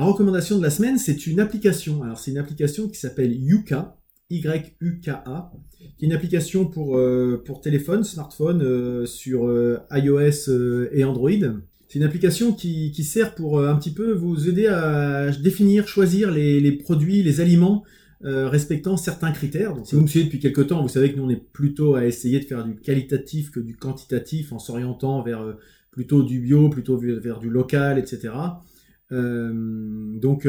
La 0.00 0.06
recommandation 0.06 0.56
de 0.56 0.62
la 0.62 0.70
semaine, 0.70 0.96
c'est 0.96 1.26
une 1.26 1.40
application. 1.40 2.02
Alors, 2.02 2.18
c'est 2.18 2.30
une 2.30 2.38
application 2.38 2.88
qui 2.88 2.98
s'appelle 2.98 3.32
Yuka, 3.32 3.98
Y-U-K-A, 4.30 5.52
qui 5.98 6.04
est 6.06 6.08
une 6.08 6.14
application 6.14 6.64
pour, 6.64 6.96
euh, 6.96 7.42
pour 7.44 7.60
téléphone, 7.60 8.02
smartphone, 8.02 8.62
euh, 8.62 9.04
sur 9.04 9.46
euh, 9.46 9.76
iOS 9.92 10.88
et 10.94 11.04
Android. 11.04 11.28
C'est 11.86 11.98
une 11.98 12.04
application 12.04 12.54
qui, 12.54 12.94
sert 13.04 13.34
pour 13.34 13.62
un 13.62 13.76
petit 13.76 13.90
peu 13.90 14.12
vous 14.12 14.48
aider 14.48 14.68
à 14.68 15.32
définir, 15.32 15.86
choisir 15.86 16.30
les, 16.30 16.72
produits, 16.72 17.22
les 17.22 17.42
aliments 17.42 17.84
respectant 18.22 18.96
certains 18.96 19.32
critères. 19.32 19.74
Si 19.84 19.96
vous 19.96 20.00
me 20.00 20.06
suivez 20.06 20.24
depuis 20.24 20.40
quelques 20.40 20.68
temps, 20.68 20.80
vous 20.80 20.88
savez 20.88 21.12
que 21.12 21.18
nous 21.18 21.24
on 21.24 21.30
est 21.30 21.44
plutôt 21.52 21.94
à 21.94 22.06
essayer 22.06 22.40
de 22.40 22.46
faire 22.46 22.64
du 22.64 22.76
qualitatif 22.76 23.50
que 23.50 23.60
du 23.60 23.76
quantitatif 23.76 24.52
en 24.52 24.58
s'orientant 24.58 25.22
vers 25.22 25.44
plutôt 25.90 26.22
du 26.22 26.40
bio, 26.40 26.70
plutôt 26.70 26.96
vers 26.96 27.38
du 27.38 27.50
local, 27.50 27.98
etc. 27.98 28.30
donc 29.10 30.48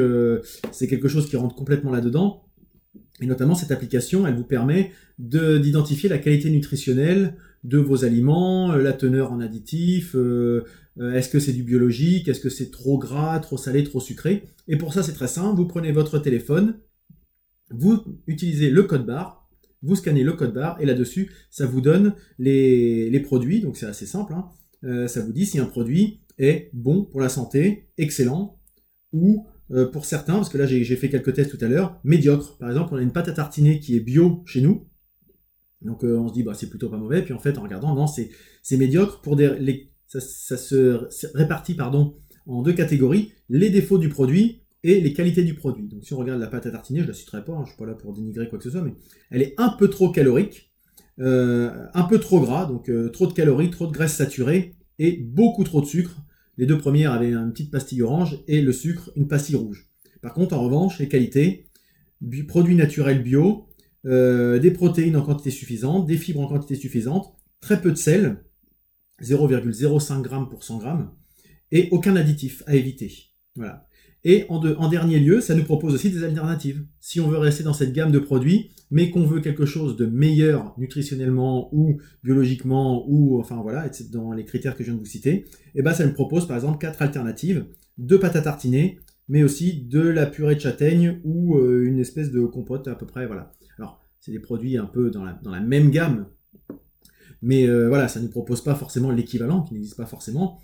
c'est 0.71 0.87
quelque 0.87 1.07
chose 1.07 1.27
qui 1.29 1.35
rentre 1.35 1.55
complètement 1.55 1.91
là-dedans. 1.91 2.43
Et 3.21 3.27
notamment, 3.27 3.55
cette 3.55 3.71
application, 3.71 4.25
elle 4.25 4.35
vous 4.35 4.43
permet 4.43 4.91
d'identifier 5.19 6.09
la 6.09 6.17
qualité 6.17 6.49
nutritionnelle 6.49 7.35
de 7.63 7.77
vos 7.77 8.03
aliments, 8.03 8.71
euh, 8.71 8.81
la 8.81 8.93
teneur 8.93 9.31
en 9.31 9.39
additifs, 9.39 10.15
euh, 10.15 10.65
euh, 10.99 11.13
est-ce 11.13 11.29
que 11.29 11.39
c'est 11.39 11.53
du 11.53 11.63
biologique, 11.63 12.27
est-ce 12.27 12.39
que 12.39 12.49
c'est 12.49 12.71
trop 12.71 12.97
gras, 12.97 13.39
trop 13.39 13.57
salé, 13.57 13.83
trop 13.83 13.99
sucré. 13.99 14.43
Et 14.67 14.77
pour 14.77 14.93
ça, 14.93 15.03
c'est 15.03 15.13
très 15.13 15.27
simple, 15.27 15.55
vous 15.55 15.67
prenez 15.67 15.91
votre 15.91 16.17
téléphone, 16.17 16.79
vous 17.69 18.03
utilisez 18.27 18.71
le 18.71 18.83
code 18.83 19.05
barre, 19.05 19.47
vous 19.83 19.95
scannez 19.95 20.23
le 20.23 20.33
code 20.33 20.53
barre, 20.53 20.77
et 20.81 20.85
là-dessus, 20.85 21.31
ça 21.51 21.65
vous 21.65 21.81
donne 21.81 22.15
les, 22.39 23.19
produits, 23.23 23.61
donc 23.61 23.77
c'est 23.77 23.85
assez 23.85 24.07
simple, 24.07 24.33
hein. 24.33 24.49
Ça 24.83 25.21
vous 25.21 25.31
dit 25.31 25.45
si 25.45 25.59
un 25.59 25.65
produit 25.65 26.21
est 26.37 26.69
bon 26.73 27.05
pour 27.05 27.21
la 27.21 27.29
santé, 27.29 27.89
excellent, 27.97 28.59
ou 29.13 29.45
euh, 29.71 29.89
pour 29.89 30.05
certains, 30.05 30.35
parce 30.35 30.49
que 30.49 30.57
là 30.57 30.65
j'ai 30.65 30.95
fait 30.95 31.09
quelques 31.09 31.33
tests 31.33 31.57
tout 31.57 31.63
à 31.63 31.67
l'heure, 31.67 31.99
médiocre. 32.03 32.57
Par 32.57 32.69
exemple, 32.69 32.93
on 32.93 32.97
a 32.97 33.01
une 33.01 33.13
pâte 33.13 33.29
à 33.29 33.33
tartiner 33.33 33.79
qui 33.79 33.95
est 33.95 34.01
bio 34.01 34.43
chez 34.45 34.61
nous. 34.61 34.87
Donc 35.81 36.03
euh, 36.03 36.17
on 36.17 36.27
se 36.27 36.33
dit 36.33 36.43
bah 36.43 36.53
c'est 36.53 36.69
plutôt 36.69 36.89
pas 36.89 36.97
mauvais. 36.97 37.23
Puis 37.23 37.33
en 37.33 37.39
fait 37.39 37.57
en 37.57 37.63
regardant, 37.63 37.95
non 37.95 38.05
c'est 38.07 38.77
médiocre 38.77 39.21
pour 39.21 39.35
des 39.35 39.57
les, 39.59 39.91
ça, 40.07 40.19
se 40.19 41.07
répartit 41.35 41.75
pardon 41.75 42.17
en 42.47 42.61
deux 42.63 42.73
catégories 42.73 43.31
les 43.49 43.69
défauts 43.69 43.97
du 43.97 44.09
produit 44.09 44.63
et 44.83 44.99
les 44.99 45.13
qualités 45.13 45.43
du 45.43 45.53
produit. 45.53 45.87
Donc 45.87 46.03
si 46.03 46.13
on 46.13 46.17
regarde 46.17 46.41
la 46.41 46.47
pâte 46.47 46.65
à 46.65 46.71
tartiner, 46.71 47.01
je 47.01 47.07
la 47.07 47.13
citerai 47.13 47.45
pas, 47.45 47.53
hein, 47.53 47.63
je 47.63 47.69
suis 47.69 47.77
pas 47.77 47.85
là 47.85 47.93
pour 47.93 48.13
dénigrer 48.13 48.49
quoi 48.49 48.57
que 48.57 48.63
ce 48.63 48.71
soit, 48.71 48.81
mais 48.81 48.93
elle 49.29 49.41
est 49.41 49.53
un 49.57 49.69
peu 49.69 49.89
trop 49.89 50.11
calorique, 50.11 50.70
euh, 50.70 50.70
un 51.19 52.03
peu 52.09 52.19
trop 52.19 52.39
gras, 52.41 52.65
donc 52.65 52.89
trop 53.11 53.27
de 53.27 53.33
calories, 53.33 53.69
trop 53.69 53.87
de 53.87 53.91
graisse 53.91 54.15
saturée 54.15 54.75
et 54.97 55.17
beaucoup 55.17 55.63
trop 55.63 55.81
de 55.81 55.85
sucre. 55.85 56.17
Les 56.57 56.65
deux 56.65 56.77
premières 56.77 57.11
avaient 57.11 57.33
une 57.33 57.51
petite 57.51 57.71
pastille 57.71 58.01
orange 58.01 58.39
et 58.47 58.61
le 58.61 58.71
sucre, 58.71 59.11
une 59.15 59.27
pastille 59.27 59.55
rouge. 59.55 59.89
Par 60.21 60.33
contre, 60.33 60.55
en 60.55 60.63
revanche, 60.63 60.99
les 60.99 61.07
qualités, 61.07 61.65
produits 62.47 62.75
naturels 62.75 63.23
bio, 63.23 63.67
euh, 64.05 64.59
des 64.59 64.71
protéines 64.71 65.15
en 65.15 65.21
quantité 65.21 65.51
suffisante, 65.51 66.07
des 66.07 66.17
fibres 66.17 66.41
en 66.41 66.47
quantité 66.47 66.75
suffisante, 66.75 67.35
très 67.59 67.81
peu 67.81 67.91
de 67.91 67.97
sel, 67.97 68.43
0,05 69.21 70.23
g 70.23 70.35
pour 70.49 70.63
100 70.63 70.81
g, 70.81 70.87
et 71.71 71.87
aucun 71.91 72.15
additif 72.15 72.63
à 72.65 72.75
éviter. 72.75 73.11
Voilà. 73.55 73.87
Et 74.23 74.45
en, 74.49 74.87
dernier 74.87 75.19
lieu, 75.19 75.41
ça 75.41 75.55
nous 75.55 75.63
propose 75.63 75.95
aussi 75.95 76.11
des 76.11 76.23
alternatives. 76.23 76.85
Si 76.99 77.19
on 77.19 77.27
veut 77.27 77.39
rester 77.39 77.63
dans 77.63 77.73
cette 77.73 77.91
gamme 77.91 78.11
de 78.11 78.19
produits, 78.19 78.69
mais 78.91 79.09
qu'on 79.09 79.25
veut 79.25 79.39
quelque 79.39 79.65
chose 79.65 79.95
de 79.95 80.05
meilleur 80.05 80.75
nutritionnellement 80.77 81.73
ou 81.73 81.99
biologiquement 82.23 83.03
ou 83.07 83.39
enfin 83.39 83.59
voilà, 83.63 83.89
dans 84.11 84.33
les 84.33 84.45
critères 84.45 84.75
que 84.75 84.83
je 84.83 84.89
viens 84.89 84.95
de 84.95 84.99
vous 84.99 85.05
citer, 85.05 85.45
eh 85.73 85.81
ben 85.81 85.93
ça 85.93 86.05
nous 86.05 86.13
propose 86.13 86.47
par 86.47 86.55
exemple 86.55 86.77
quatre 86.77 87.01
alternatives 87.01 87.65
de 87.97 88.17
pâte 88.17 88.35
à 88.35 88.41
tartiner, 88.41 88.99
mais 89.27 89.43
aussi 89.43 89.81
de 89.85 90.01
la 90.01 90.27
purée 90.27 90.55
de 90.55 90.59
châtaigne 90.59 91.19
ou 91.23 91.57
euh, 91.57 91.85
une 91.85 91.99
espèce 91.99 92.31
de 92.31 92.45
compote 92.45 92.87
à 92.87 92.95
peu 92.95 93.07
près 93.07 93.25
voilà. 93.25 93.53
Alors 93.79 94.01
c'est 94.19 94.31
des 94.31 94.39
produits 94.39 94.77
un 94.77 94.85
peu 94.85 95.09
dans 95.09 95.23
la, 95.23 95.33
dans 95.41 95.51
la 95.51 95.61
même 95.61 95.89
gamme, 95.89 96.27
mais 97.41 97.67
euh, 97.67 97.87
voilà, 97.87 98.07
ça 98.07 98.19
ne 98.19 98.25
nous 98.25 98.31
propose 98.31 98.63
pas 98.63 98.75
forcément 98.75 99.09
l'équivalent 99.09 99.63
qui 99.63 99.73
n'existe 99.73 99.97
pas 99.97 100.05
forcément. 100.05 100.59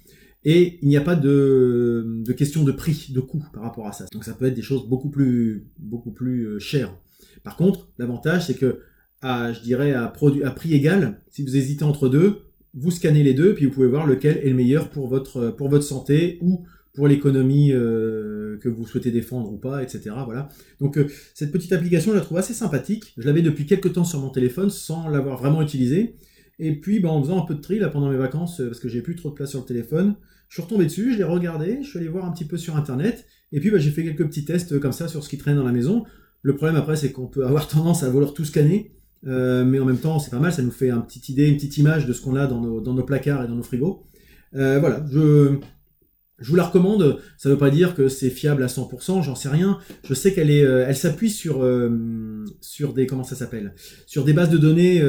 Et 0.50 0.80
il 0.82 0.88
n'y 0.88 0.96
a 0.96 1.02
pas 1.02 1.18
de, 1.18 2.24
question 2.38 2.64
de 2.64 2.72
prix, 2.72 3.08
de 3.10 3.20
coût 3.20 3.44
par 3.52 3.64
rapport 3.64 3.86
à 3.86 3.92
ça. 3.92 4.06
Donc 4.14 4.24
ça 4.24 4.34
peut 4.34 4.46
être 4.46 4.54
des 4.54 4.62
choses 4.62 4.88
beaucoup 4.88 5.10
plus, 5.10 5.68
beaucoup 5.78 6.12
plus 6.12 6.46
euh, 6.46 6.60
chères. 6.60 6.96
Par 7.44 7.58
contre, 7.58 7.90
l'avantage, 7.98 8.48
c'est 8.48 8.54
que, 8.54 8.80
je 9.22 9.62
dirais, 9.62 9.92
à, 9.92 10.06
à 10.06 10.52
prix 10.52 10.74
égal, 10.74 11.20
si 11.32 11.44
vous 11.44 11.58
hésitez 11.58 11.84
entre 11.84 12.08
deux, 12.08 12.44
vous 12.74 12.92
scannez 12.92 13.24
les 13.24 13.34
deux, 13.34 13.56
puis 13.56 13.66
vous 13.66 13.74
pouvez 13.74 13.90
voir 13.90 14.08
lequel 14.08 14.38
est 14.38 14.48
le 14.48 14.56
meilleur 14.56 14.90
pour 14.90 15.10
votre, 15.10 15.50
pour 15.50 15.68
votre 15.68 15.84
santé 15.84 16.38
ou 16.40 16.64
pour 16.94 17.10
l'économie 17.10 17.74
euh, 17.74 18.58
que 18.60 18.70
vous 18.70 18.88
souhaitez 18.88 19.12
défendre 19.12 19.52
ou 19.52 19.58
pas, 19.58 19.84
etc. 19.84 20.12
Voilà. 20.24 20.48
Donc 20.80 20.98
euh, 20.98 21.08
cette 21.34 21.52
petite 21.52 21.74
application, 21.74 22.12
je 22.12 22.16
la 22.16 22.24
trouve 22.24 22.38
assez 22.38 22.54
sympathique. 22.54 23.14
Je 23.18 23.28
l'avais 23.28 23.42
depuis 23.42 23.66
quelques 23.66 23.92
temps 23.92 24.06
sur 24.06 24.22
mon 24.22 24.30
téléphone 24.30 24.70
sans 24.70 25.10
l'avoir 25.10 25.38
vraiment 25.38 25.62
utilisée. 25.62 26.16
Et 26.58 26.74
puis, 26.74 27.02
ben, 27.02 27.10
en 27.10 27.22
faisant 27.22 27.44
un 27.44 27.46
peu 27.46 27.56
de 27.56 27.62
tri 27.62 27.80
là 27.80 27.90
pendant 27.90 28.10
mes 28.10 28.18
vacances, 28.18 28.62
parce 28.66 28.80
que 28.80 28.88
j'ai 28.88 29.02
plus 29.02 29.18
trop 29.18 29.30
de 29.30 29.36
place 29.36 29.50
sur 29.50 29.60
le 29.60 29.66
téléphone, 29.66 30.16
je 30.48 30.56
suis 30.56 30.62
retombé 30.62 30.86
dessus, 30.86 31.14
je 31.14 31.18
l'ai 31.18 31.24
regardé, 31.24 31.80
je 31.82 31.90
suis 31.90 32.00
allé 32.00 32.08
voir 32.08 32.26
un 32.26 32.32
petit 32.32 32.46
peu 32.46 32.58
sur 32.58 32.76
internet, 32.76 33.26
et 33.52 33.60
puis 33.60 33.72
ben, 33.72 33.80
j'ai 33.80 33.92
fait 33.92 34.04
quelques 34.04 34.26
petits 34.28 34.46
tests 34.46 34.80
comme 34.80 34.92
ça 34.92 35.08
sur 35.08 35.24
ce 35.24 35.30
qui 35.30 35.38
traîne 35.38 35.58
dans 35.58 35.66
la 35.66 35.72
maison. 35.72 36.06
Le 36.42 36.56
problème 36.56 36.78
après, 36.78 36.96
c'est 36.96 37.12
qu'on 37.12 37.28
peut 37.28 37.46
avoir 37.46 37.68
tendance 37.70 38.04
à 38.04 38.10
vouloir 38.10 38.34
tout 38.34 38.46
scanner, 38.46 38.98
euh, 39.26 39.66
mais 39.66 39.80
en 39.80 39.86
même 39.86 39.98
temps, 39.98 40.20
c'est 40.20 40.32
pas 40.32 40.40
mal, 40.40 40.54
ça 40.54 40.62
nous 40.62 40.72
fait 40.72 40.90
une 40.90 41.06
petite 41.06 41.30
idée, 41.30 41.48
une 41.48 41.56
petite 41.56 41.78
image 41.78 42.06
de 42.06 42.14
ce 42.14 42.22
qu'on 42.22 42.36
a 42.36 42.48
dans 42.48 42.62
nos, 42.62 43.04
placards 43.04 43.44
et 43.44 43.48
dans 43.48 43.56
nos 43.56 43.64
frigos. 43.64 44.06
Euh, 44.56 44.80
voilà, 44.80 45.06
je, 45.12 45.60
vous 46.40 46.56
la 46.56 46.64
recommande. 46.64 47.20
Ça 47.38 47.50
ne 47.50 47.54
veut 47.54 47.60
pas 47.60 47.70
dire 47.70 47.96
que 47.96 48.08
c'est 48.10 48.30
fiable 48.30 48.64
à 48.64 48.68
100%, 48.68 49.24
j'en 49.24 49.36
sais 49.36 49.50
rien. 49.50 49.80
Je 50.04 50.14
sais 50.14 50.34
qu'elle 50.34 50.52
euh, 50.52 50.94
s'appuie 50.94 51.30
sur 51.30 51.60
des 52.94 53.08
comment 53.08 53.24
ça 53.24 53.36
s'appelle, 53.36 53.74
sur 54.06 54.24
des 54.24 54.34
bases 54.34 54.50
de 54.50 54.58
données 54.58 55.04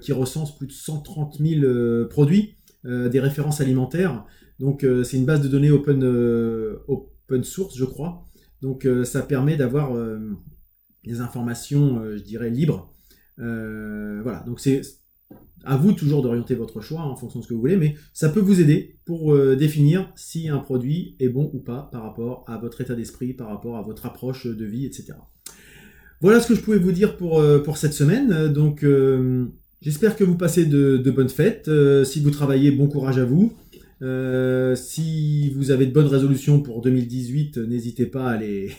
qui 0.00 0.12
recensent 0.12 0.56
plus 0.56 0.66
de 0.66 0.72
130 0.72 1.38
000 1.40 2.06
produits, 2.08 2.56
des 2.84 3.20
références 3.20 3.60
alimentaires. 3.60 4.24
Donc 4.62 4.86
c'est 5.04 5.18
une 5.18 5.26
base 5.26 5.42
de 5.42 5.48
données 5.48 5.70
open 5.70 6.02
open 6.88 7.44
source, 7.44 7.76
je 7.76 7.84
crois. 7.84 8.24
Donc 8.62 8.88
ça 9.04 9.20
permet 9.20 9.58
d'avoir 9.58 9.94
des 11.04 11.20
informations, 11.20 12.00
euh, 12.00 12.16
je 12.16 12.22
dirais, 12.22 12.50
libres. 12.50 12.92
Euh, 13.38 14.20
voilà, 14.22 14.40
donc 14.46 14.60
c'est 14.60 14.82
à 15.64 15.76
vous 15.76 15.92
toujours 15.92 16.22
d'orienter 16.22 16.54
votre 16.54 16.80
choix 16.80 17.02
en 17.02 17.14
fonction 17.16 17.38
de 17.38 17.44
ce 17.44 17.48
que 17.48 17.54
vous 17.54 17.60
voulez, 17.60 17.76
mais 17.76 17.94
ça 18.12 18.28
peut 18.28 18.40
vous 18.40 18.60
aider 18.60 18.96
pour 19.04 19.32
euh, 19.32 19.56
définir 19.56 20.12
si 20.16 20.48
un 20.48 20.58
produit 20.58 21.16
est 21.20 21.28
bon 21.28 21.50
ou 21.54 21.60
pas 21.60 21.88
par 21.92 22.02
rapport 22.02 22.44
à 22.48 22.58
votre 22.58 22.80
état 22.80 22.94
d'esprit, 22.94 23.32
par 23.32 23.48
rapport 23.48 23.76
à 23.76 23.82
votre 23.82 24.06
approche 24.06 24.46
de 24.46 24.64
vie, 24.64 24.86
etc. 24.86 25.14
Voilà 26.20 26.40
ce 26.40 26.48
que 26.48 26.54
je 26.54 26.60
pouvais 26.60 26.78
vous 26.78 26.92
dire 26.92 27.16
pour, 27.16 27.42
pour 27.64 27.78
cette 27.78 27.94
semaine. 27.94 28.46
Donc 28.52 28.86
j'espère 29.80 30.14
que 30.14 30.22
vous 30.22 30.36
passez 30.36 30.66
de 30.66 31.10
bonnes 31.10 31.28
fêtes. 31.28 31.68
si 32.04 32.20
vous 32.20 32.30
travaillez, 32.30 32.70
bon 32.70 32.86
courage 32.86 33.18
à 33.18 33.24
vous. 33.24 33.52
Si 34.76 35.50
vous 35.50 35.70
avez 35.70 35.86
de 35.86 35.92
bonnes 35.92 36.06
résolutions 36.06 36.60
pour 36.62 36.80
2018, 36.80 37.58
n'hésitez 37.58 38.06
pas 38.06 38.30
à 38.30 38.36
les, 38.36 38.70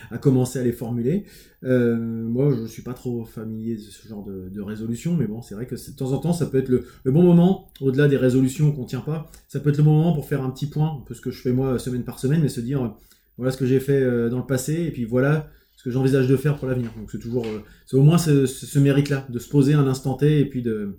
à 0.10 0.18
commencer 0.18 0.58
à 0.58 0.62
les 0.62 0.72
formuler. 0.72 1.24
Euh, 1.64 1.96
moi, 1.96 2.54
je 2.54 2.66
suis 2.66 2.82
pas 2.82 2.94
trop 2.94 3.24
familier 3.24 3.76
de 3.76 3.80
ce 3.80 4.08
genre 4.08 4.24
de, 4.24 4.60
résolution, 4.60 5.14
mais 5.14 5.26
bon, 5.26 5.42
c'est 5.42 5.54
vrai 5.54 5.66
que 5.66 5.74
de 5.74 5.96
temps 5.96 6.12
en 6.12 6.18
temps, 6.18 6.32
ça 6.32 6.46
peut 6.46 6.58
être 6.58 6.68
le, 6.68 6.84
bon 7.04 7.22
moment, 7.22 7.68
au-delà 7.80 8.08
des 8.08 8.16
résolutions 8.16 8.72
qu'on 8.72 8.84
tient 8.84 9.00
pas, 9.00 9.30
ça 9.48 9.60
peut 9.60 9.70
être 9.70 9.78
le 9.78 9.82
bon 9.82 9.96
moment 9.96 10.12
pour 10.12 10.26
faire 10.26 10.42
un 10.42 10.50
petit 10.50 10.66
point, 10.66 10.98
un 11.00 11.04
peu 11.04 11.14
ce 11.14 11.20
que 11.20 11.30
je 11.30 11.40
fais 11.40 11.52
moi 11.52 11.78
semaine 11.78 12.04
par 12.04 12.18
semaine, 12.18 12.40
mais 12.40 12.48
se 12.48 12.60
dire, 12.60 12.82
euh, 12.82 12.88
voilà 13.36 13.52
ce 13.52 13.56
que 13.56 13.66
j'ai 13.66 13.80
fait 13.80 14.02
euh, 14.02 14.28
dans 14.28 14.38
le 14.38 14.46
passé, 14.46 14.74
et 14.82 14.90
puis 14.90 15.04
voilà 15.04 15.48
ce 15.76 15.84
que 15.84 15.90
j'envisage 15.90 16.28
de 16.28 16.36
faire 16.36 16.56
pour 16.56 16.68
l'avenir. 16.68 16.90
Donc 16.96 17.10
c'est 17.10 17.18
toujours, 17.18 17.46
c'est 17.86 17.96
au 17.96 18.02
moins 18.02 18.18
ce, 18.18 18.78
mérite-là, 18.78 19.26
de 19.28 19.38
se 19.38 19.48
poser 19.48 19.74
un 19.74 19.86
instant 19.86 20.14
T, 20.14 20.40
et 20.40 20.44
puis 20.44 20.62
de, 20.62 20.98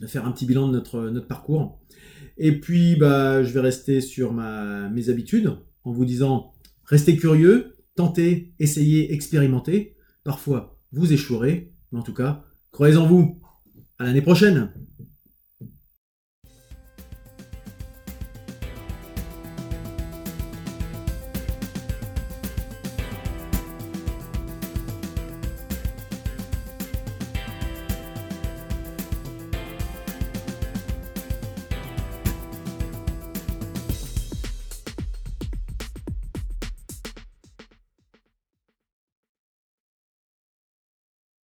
de 0.00 0.06
faire 0.06 0.26
un 0.26 0.32
petit 0.32 0.46
bilan 0.46 0.68
de 0.68 0.72
notre, 0.72 1.10
notre 1.10 1.26
parcours. 1.26 1.78
Et 2.44 2.58
puis, 2.58 2.96
bah, 2.96 3.44
je 3.44 3.52
vais 3.52 3.60
rester 3.60 4.00
sur 4.00 4.32
ma, 4.32 4.88
mes 4.88 5.10
habitudes, 5.10 5.52
en 5.84 5.92
vous 5.92 6.04
disant, 6.04 6.54
restez 6.84 7.16
curieux, 7.16 7.76
tentez, 7.94 8.52
essayez, 8.58 9.14
expérimentez. 9.14 9.94
Parfois, 10.24 10.76
vous 10.90 11.12
échouerez, 11.12 11.72
mais 11.92 12.00
en 12.00 12.02
tout 12.02 12.12
cas, 12.12 12.42
croyez 12.72 12.96
en 12.96 13.06
vous. 13.06 13.40
À 13.96 14.02
l'année 14.02 14.22
prochaine! 14.22 14.72